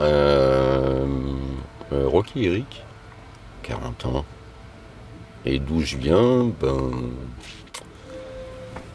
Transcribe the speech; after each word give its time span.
Euh, 0.00 1.06
euh, 1.92 2.08
Rocky 2.08 2.46
Eric, 2.46 2.82
40 3.62 4.06
ans. 4.06 4.24
Et 5.46 5.58
d'où 5.58 5.82
je 5.82 5.96
viens 5.96 6.50
Ben. 6.60 6.90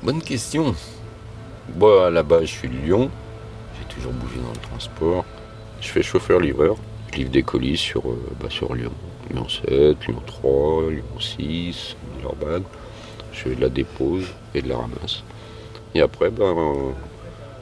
Bonne 0.04 0.22
question. 0.22 0.76
Bon, 1.70 2.04
à 2.04 2.10
la 2.10 2.24
base, 2.24 2.44
je 2.44 2.48
suis 2.48 2.68
de 2.68 2.76
Lyon. 2.76 3.10
J'ai 3.78 3.86
toujours 3.94 4.12
bougé 4.14 4.36
dans 4.38 4.52
le 4.52 4.68
transport. 4.70 5.26
Je 5.80 5.88
fais 5.88 6.04
chauffeur-livreur. 6.04 6.76
Je 7.12 7.18
livre 7.18 7.32
des 7.32 7.44
colis 7.44 7.78
sur, 7.78 8.10
euh, 8.10 8.20
bah, 8.42 8.50
sur 8.50 8.74
Lyon. 8.76 8.92
Lyon 9.32 9.48
7, 9.48 10.08
Lyon 10.08 10.22
3, 10.26 10.92
Lyon 10.92 11.20
6, 11.20 11.96
Villeurbanne. 12.18 12.64
Je 13.32 13.40
fais 13.40 13.56
de 13.56 13.62
la 13.62 13.70
dépose 13.70 14.26
et 14.54 14.62
de 14.62 14.70
la 14.70 14.78
ramasse. 14.78 15.24
Et 15.96 16.02
après, 16.02 16.30
ben, 16.30 16.94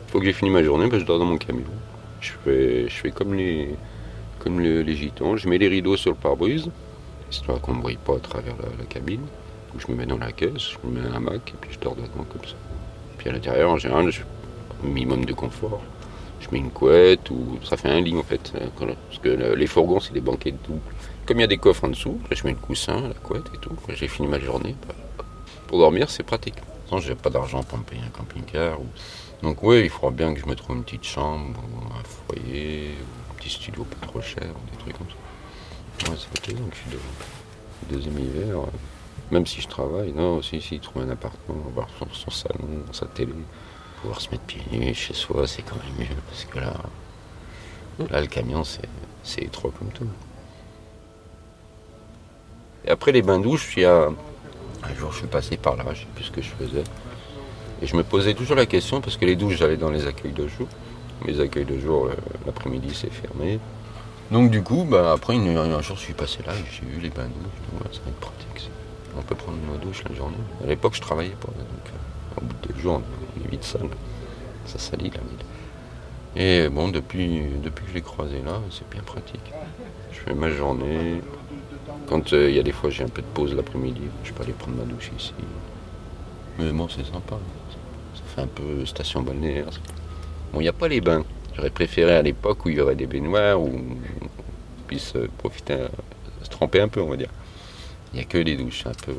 faut 0.07 0.19
que 0.19 0.25
j'ai 0.25 0.33
fini 0.33 0.49
ma 0.49 0.63
journée, 0.63 0.87
ben, 0.87 0.99
je 0.99 1.05
dors 1.05 1.19
dans 1.19 1.25
mon 1.25 1.37
camion. 1.37 1.65
Je 2.27 2.33
fais, 2.43 2.89
je 2.89 2.95
fais 2.95 3.11
comme 3.11 3.33
les, 3.33 3.75
comme 4.39 4.61
gitans. 4.85 5.37
Je 5.37 5.47
mets 5.47 5.57
les 5.57 5.67
rideaux 5.67 5.97
sur 5.97 6.11
le 6.11 6.17
pare-brise, 6.17 6.69
histoire 7.31 7.59
qu'on 7.61 7.75
ne 7.75 7.81
brille 7.81 7.97
pas 7.97 8.15
à 8.15 8.19
travers 8.19 8.55
la, 8.77 8.85
cabine. 8.85 9.21
Donc, 9.71 9.81
je 9.85 9.91
me 9.91 9.97
mets 9.97 10.05
dans 10.05 10.17
la 10.17 10.31
caisse, 10.31 10.71
je 10.71 10.87
me 10.87 10.99
mets 10.99 11.07
un 11.07 11.13
hamac 11.13 11.49
et 11.49 11.57
puis 11.59 11.71
je 11.73 11.79
dors 11.79 11.95
dedans 11.95 12.25
comme 12.31 12.45
ça. 12.45 12.55
Puis 13.17 13.29
à 13.29 13.33
l'intérieur, 13.33 13.71
en 13.71 13.77
général, 13.77 14.11
je 14.11 14.21
minimum 14.83 15.25
de 15.25 15.33
confort. 15.33 15.81
Je 16.39 16.47
mets 16.51 16.59
une 16.59 16.69
couette 16.71 17.29
ou 17.31 17.57
ça 17.63 17.77
fait 17.77 17.89
un 17.89 17.99
lit 17.99 18.15
en 18.15 18.23
fait. 18.23 18.53
Parce 18.77 19.19
que 19.21 19.29
le- 19.29 19.55
les 19.55 19.67
fourgons, 19.67 19.99
c'est 19.99 20.13
des 20.13 20.21
banquettes 20.21 20.61
doubles. 20.67 20.79
Comme 21.25 21.37
il 21.39 21.41
y 21.41 21.43
a 21.43 21.47
des 21.47 21.57
coffres 21.57 21.83
en 21.83 21.89
dessous, 21.89 22.19
là, 22.29 22.37
je 22.39 22.43
mets 22.45 22.51
le 22.51 22.57
coussin, 22.57 23.01
la 23.01 23.13
couette 23.15 23.47
et 23.53 23.57
tout. 23.57 23.75
J'ai 23.89 24.07
fini 24.07 24.27
ma 24.27 24.39
journée, 24.39 24.75
bah, 24.87 24.93
pour 25.67 25.79
dormir, 25.79 26.09
c'est 26.09 26.23
pratique. 26.23 26.55
J'ai 26.99 27.15
pas 27.15 27.29
d'argent 27.29 27.63
pour 27.63 27.77
me 27.77 27.83
payer 27.83 28.01
un 28.01 28.09
camping-car. 28.09 28.77
Donc 29.43 29.61
oui, 29.61 29.81
il 29.83 29.89
faudra 29.89 30.11
bien 30.11 30.33
que 30.33 30.39
je 30.39 30.45
me 30.45 30.55
trouve 30.55 30.77
une 30.77 30.83
petite 30.83 31.03
chambre, 31.03 31.59
ou 31.73 31.93
un 31.93 32.03
foyer, 32.03 32.95
ou 32.99 33.31
un 33.31 33.35
petit 33.35 33.49
studio 33.49 33.83
pas 33.83 34.07
trop 34.07 34.21
cher, 34.21 34.43
ou 34.55 34.71
des 34.71 34.77
trucs 34.77 34.97
comme 34.97 35.07
ça. 35.09 36.11
Ouais, 36.11 36.17
ça 36.17 36.27
fait 36.33 36.41
plaisir 36.41 36.69
que 36.69 36.75
je 36.75 36.81
suis 36.81 36.89
de- 36.91 37.93
deuxième 37.95 38.17
hiver. 38.19 38.59
euh, 38.61 38.65
Même 39.31 39.45
si 39.45 39.59
je 39.61 39.67
travaille, 39.67 40.13
non, 40.13 40.37
aussi, 40.37 40.61
si 40.61 40.79
trouver 40.79 41.05
un 41.05 41.09
appartement, 41.09 41.61
avoir 41.67 41.87
son, 42.13 42.31
salon, 42.31 42.67
sa 42.93 43.05
télé, 43.07 43.33
pouvoir 44.01 44.21
se 44.21 44.29
mettre 44.31 44.43
pieds 44.43 44.61
nus 44.71 44.93
chez 44.93 45.13
soi, 45.13 45.45
c'est 45.47 45.63
quand 45.63 45.75
même 45.75 46.07
mieux, 46.07 46.15
parce 46.29 46.45
que 46.45 46.59
là, 46.59 46.73
là 48.09 48.21
le 48.21 48.27
camion, 48.27 48.63
c'est 48.63 48.87
c'est 49.23 49.41
étroit 49.41 49.71
comme 49.77 49.89
tout. 49.89 50.07
Et 52.85 52.89
après 52.89 53.11
les 53.11 53.21
bains 53.21 53.39
douches, 53.39 53.73
il 53.75 53.83
y 53.83 53.85
a 53.85 54.09
un 54.89 54.95
jour, 54.95 55.11
je 55.11 55.17
suis 55.19 55.27
passé 55.27 55.57
par 55.57 55.75
là, 55.75 55.83
je 55.93 56.01
sais 56.01 56.07
plus 56.15 56.23
ce 56.25 56.31
que 56.31 56.41
je 56.41 56.49
faisais. 56.49 56.83
Et 57.81 57.87
je 57.87 57.95
me 57.95 58.03
posais 58.03 58.33
toujours 58.33 58.55
la 58.55 58.65
question, 58.65 59.01
parce 59.01 59.17
que 59.17 59.25
les 59.25 59.35
douches, 59.35 59.57
j'allais 59.57 59.77
dans 59.77 59.91
les 59.91 60.07
accueils 60.07 60.31
de 60.31 60.47
jour. 60.47 60.67
Les 61.25 61.39
accueils 61.39 61.65
de 61.65 61.77
jour, 61.79 62.05
le- 62.05 62.15
l'après-midi, 62.45 62.89
c'est 62.93 63.11
fermé. 63.11 63.59
Donc 64.31 64.51
du 64.51 64.61
coup, 64.61 64.85
bah, 64.89 65.13
après, 65.13 65.35
un 65.35 65.81
jour, 65.81 65.95
je 65.95 66.01
suis 66.01 66.13
passé 66.13 66.39
là 66.45 66.53
j'ai 66.71 66.85
vu 66.85 66.99
les 67.01 67.09
bains 67.09 67.23
douches. 67.25 67.81
Ouais, 67.81 67.93
ça 67.93 67.99
va 68.03 68.09
être 68.11 68.19
pratique. 68.19 68.69
On 69.17 69.21
peut 69.21 69.35
prendre 69.35 69.57
une 69.57 69.79
douche 69.79 70.03
la 70.09 70.15
journée. 70.15 70.35
À 70.63 70.67
l'époque, 70.67 70.95
je 70.95 71.01
travaillais 71.01 71.29
pas. 71.39 71.47
Donc, 71.47 71.85
euh, 71.87 72.41
au 72.41 72.41
bout 72.41 72.55
de 72.67 72.73
deux 72.73 72.81
jours, 72.81 73.01
on 73.01 73.45
est 73.45 73.49
vite 73.49 73.63
sale. 73.63 73.89
Ça 74.65 74.77
salit 74.79 75.05
la 75.09 75.21
ville. 75.21 75.45
Et 76.39 76.69
bon, 76.69 76.89
depuis, 76.89 77.41
que 77.63 77.81
je 77.89 77.93
l'ai 77.95 78.01
croisé 78.01 78.43
là, 78.45 78.61
c'est 78.69 78.87
bien 78.89 79.01
pratique. 79.01 79.51
Je 80.11 80.19
fais 80.19 80.35
ma 80.35 80.51
journée. 80.51 81.21
Quand 82.05 82.31
euh, 82.31 82.49
il 82.49 82.55
y 82.55 82.59
a 82.59 82.63
des 82.63 82.71
fois, 82.71 82.91
j'ai 82.91 83.03
un 83.03 83.09
peu 83.09 83.23
de 83.23 83.27
pause 83.27 83.55
l'après-midi, 83.55 84.01
je 84.23 84.31
peux 84.33 84.43
aller 84.43 84.53
prendre 84.53 84.77
ma 84.77 84.83
douche 84.83 85.09
ici. 85.17 85.33
Mais 86.59 86.71
bon, 86.71 86.87
c'est 86.87 87.05
sympa. 87.05 87.37
Ça 88.13 88.21
fait 88.35 88.41
un 88.41 88.47
peu 88.47 88.85
station 88.85 89.23
balnéaire. 89.23 89.65
Bon, 90.53 90.59
il 90.59 90.63
n'y 90.63 90.69
a 90.69 90.73
pas 90.73 90.87
les 90.87 91.01
bains. 91.01 91.25
J'aurais 91.55 91.71
préféré 91.71 92.15
à 92.15 92.21
l'époque 92.21 92.65
où 92.65 92.69
il 92.69 92.75
y 92.75 92.81
aurait 92.81 92.95
des 92.95 93.07
baignoires, 93.07 93.59
où 93.59 93.71
on 94.21 94.27
puisse 94.85 95.15
euh, 95.15 95.27
profiter, 95.39 95.73
euh, 95.73 95.87
se 96.43 96.49
tremper 96.49 96.81
un 96.81 96.87
peu, 96.87 97.01
on 97.01 97.09
va 97.09 97.17
dire. 97.17 97.31
Il 98.13 98.17
n'y 98.17 98.21
a 98.21 98.25
que 98.25 98.37
les 98.37 98.55
douches, 98.55 98.85
un 98.85 98.91
peu. 99.05 99.15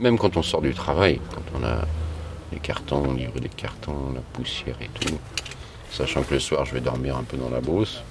Même 0.00 0.18
quand 0.18 0.36
on 0.36 0.42
sort 0.42 0.60
du 0.60 0.74
travail, 0.74 1.20
quand 1.32 1.58
on 1.58 1.64
a 1.64 1.86
les 2.52 2.58
cartons, 2.58 3.02
on 3.08 3.14
livre 3.14 3.38
des 3.40 3.48
cartons, 3.48 4.12
la 4.14 4.20
poussière 4.20 4.76
et 4.80 4.88
tout. 5.00 5.18
Sachant 5.90 6.22
que 6.22 6.34
le 6.34 6.40
soir, 6.40 6.64
je 6.64 6.74
vais 6.74 6.80
dormir 6.80 7.16
un 7.16 7.24
peu 7.24 7.36
dans 7.36 7.48
la 7.48 7.60
brousse. 7.60 8.02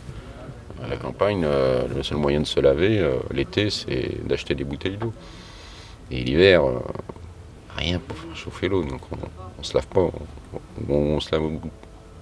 À 0.84 0.88
la 0.88 0.98
campagne, 0.98 1.44
euh, 1.46 1.84
le 1.96 2.04
seul 2.04 2.18
moyen 2.18 2.42
de 2.42 2.46
se 2.46 2.60
laver 2.60 3.00
euh, 3.00 3.16
l'été, 3.32 3.70
c'est 3.70 4.26
d'acheter 4.28 4.56
des 4.56 4.64
bouteilles 4.64 4.98
d'eau. 4.98 5.14
Et 6.12 6.24
l'hiver, 6.24 6.66
euh, 6.66 6.80
rien 7.76 8.00
pour 8.00 8.18
faire 8.18 8.36
chauffer 8.36 8.68
l'eau. 8.68 8.84
Donc 8.84 9.02
on, 9.12 9.18
on 9.60 9.64
se 9.64 9.74
lave 9.74 9.88
pas. 9.88 10.10
On, 10.90 11.20
se 11.20 11.32
lave, 11.32 11.44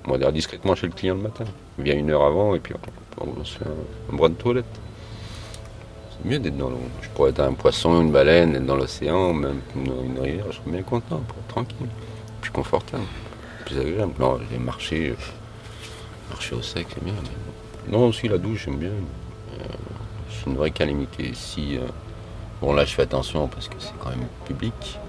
on 0.06 0.18
va 0.18 0.32
discrètement 0.32 0.76
chez 0.76 0.88
le 0.88 0.94
client 0.94 1.16
le 1.16 1.22
matin. 1.22 1.46
On 1.80 1.84
vient 1.84 1.96
une 1.96 2.10
heure 2.12 2.24
avant 2.24 2.56
et 2.56 2.60
puis 2.60 2.74
on, 3.20 3.28
on 3.40 3.44
se 3.44 3.58
fait 3.58 3.66
un, 3.66 4.14
un 4.14 4.16
bras 4.16 4.30
de 4.30 4.36
toilette. 4.36 4.66
C'est 6.14 6.30
mieux 6.30 6.40
d'être 6.40 6.58
dans 6.58 6.70
l'eau. 6.70 6.82
Je 7.02 7.10
pourrais 7.10 7.32
être 7.32 7.40
un 7.40 7.54
poisson, 7.54 8.02
une 8.02 8.12
baleine, 8.12 8.56
être 8.56 8.66
dans 8.66 8.76
l'océan, 8.76 9.34
même 9.34 9.62
une, 9.76 10.20
rivière, 10.20 10.46
je 10.50 10.58
serais 10.58 10.72
bien 10.72 10.84
content, 10.84 11.22
tranquille, 11.48 11.88
plus 12.42 12.52
confortable, 12.52 13.04
plus 13.66 13.80
agréable. 13.80 14.14
Non, 14.20 14.40
les 14.52 14.58
marcher, 14.58 15.10
euh, 15.10 15.16
marcher 16.30 16.56
au 16.56 16.62
sec, 16.62 16.88
c'est 16.94 17.04
bien. 17.04 17.14
Non, 17.90 18.08
aussi 18.08 18.28
la 18.28 18.38
douche, 18.38 18.66
j'aime 18.66 18.78
bien. 18.78 18.90
Euh, 18.90 19.64
c'est 20.30 20.50
une 20.50 20.56
vraie 20.56 20.72
calamité. 20.72 21.32
Si, 21.34 21.78
euh, 21.78 21.82
bon, 22.62 22.74
là, 22.74 22.86
je 22.86 22.94
fais 22.94 23.04
attention 23.04 23.48
parce 23.48 23.68
que 23.68 23.76
c'est 23.80 23.94
quand 24.00 24.10
même 24.10 24.28
public. 24.46 25.00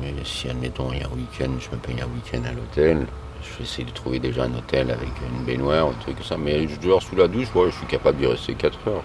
Mais 0.00 0.12
si, 0.24 0.48
admettons, 0.48 0.92
il 0.92 1.00
y 1.00 1.02
a 1.02 1.06
un 1.06 1.10
week-end, 1.10 1.50
je 1.58 1.70
me 1.70 1.80
paye 1.80 2.00
un 2.00 2.06
week-end 2.06 2.46
à 2.48 2.52
l'hôtel, 2.52 3.06
je 3.42 3.58
vais 3.58 3.64
essayer 3.64 3.84
de 3.84 3.90
trouver 3.92 4.18
déjà 4.18 4.44
un 4.44 4.54
hôtel 4.54 4.90
avec 4.90 5.08
une 5.32 5.44
baignoire, 5.44 5.88
un 5.88 6.00
truc 6.00 6.16
comme 6.16 6.24
ça. 6.24 6.36
Mais 6.36 6.68
je 6.68 6.78
dors 6.78 7.02
sous 7.02 7.16
la 7.16 7.26
douche, 7.26 7.52
ouais, 7.54 7.70
je 7.70 7.76
suis 7.76 7.86
capable 7.86 8.18
d'y 8.18 8.26
rester 8.26 8.54
4 8.54 8.78
heures. 8.88 9.02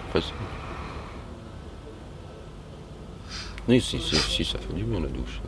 Oui, 3.68 3.80
si, 3.80 3.98
si, 4.00 4.16
si, 4.16 4.44
ça 4.44 4.58
fait 4.58 4.72
du 4.74 4.84
bien 4.84 5.00
la 5.00 5.08
douche. 5.08 5.40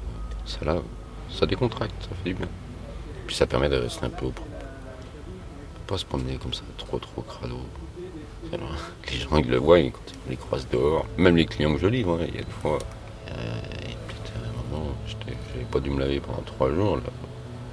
Ça, 0.47 0.65
là, 0.65 0.77
ça 1.31 1.45
décontracte, 1.47 1.95
ça 2.03 2.09
fait 2.23 2.31
du 2.31 2.35
bien. 2.35 2.49
Puis 3.27 3.37
ça 3.37 3.47
permet 3.47 3.69
de 3.69 3.77
rester 3.77 4.07
un 4.07 4.11
peu 4.11 4.27
au 4.27 4.31
propre. 4.31 4.51
Pas 5.87 5.99
se 5.99 6.05
promener 6.05 6.37
comme 6.37 6.55
ça, 6.55 6.63
trop, 6.79 6.99
trop 6.99 7.23
crado. 7.23 7.59
Les 9.11 9.19
gens, 9.19 9.37
ils 9.39 9.49
le 9.49 9.59
voient 9.59 9.81
ils- 9.81 9.93
quand 9.93 10.01
ils 10.27 10.31
les 10.31 10.37
croisent 10.37 10.69
dehors. 10.71 11.05
Même 11.19 11.37
les 11.37 11.47
clients 11.47 11.75
que 11.75 11.81
je 11.81 11.87
livre, 11.89 12.19
hein, 12.21 12.27
il 12.29 12.35
y 12.37 12.39
a 12.39 12.43
des 12.43 12.51
fois. 12.63 12.79
à 13.29 13.33
un 13.35 14.73
moment, 14.79 14.93
j'avais 15.09 15.65
pas 15.71 15.81
dû 15.81 15.91
me 15.91 15.99
laver 16.01 16.21
pendant 16.21 16.43
trois 16.43 16.73
jours. 16.73 16.97
Là. 16.97 17.03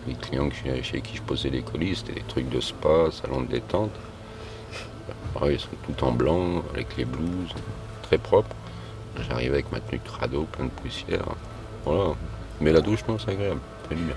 Les 0.07 0.15
clients 0.15 0.49
chez 0.83 1.01
qui 1.01 1.15
je 1.17 1.21
posais 1.21 1.49
les 1.49 1.61
colis, 1.61 1.95
c'était 1.95 2.13
des 2.13 2.23
trucs 2.27 2.49
de 2.49 2.59
spa, 2.59 3.09
salon 3.11 3.41
de 3.41 3.47
détente. 3.47 3.91
Oui, 5.41 5.53
ils 5.53 5.59
sont 5.59 5.67
tout 5.87 6.03
en 6.03 6.11
blanc, 6.11 6.63
avec 6.73 6.97
les 6.97 7.05
blouses, 7.05 7.53
très 8.03 8.17
propres. 8.17 8.55
J'arrive 9.21 9.53
avec 9.53 9.71
ma 9.71 9.79
tenue 9.79 9.99
de 9.99 10.07
crado, 10.07 10.47
plein 10.51 10.65
de 10.65 10.69
poussière. 10.71 11.25
Voilà. 11.85 12.15
Mais 12.61 12.71
la 12.71 12.81
douche, 12.81 13.05
non, 13.07 13.17
c'est 13.19 13.31
agréable. 13.31 13.61
Bien. 13.89 14.15